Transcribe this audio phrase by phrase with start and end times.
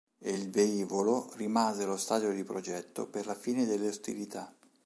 [0.25, 4.51] Il velivolo rimase allo stadio di progetto per la fine delle ostilità.